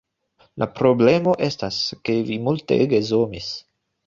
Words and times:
La 0.63 0.67
problemo 0.79 1.35
estas, 1.49 1.77
ke 2.09 2.17
vi 2.31 2.39
multege 2.49 3.03
zomis 3.13 3.53